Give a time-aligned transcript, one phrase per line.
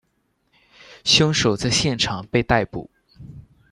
[1.05, 2.89] 凶手在现场被逮捕。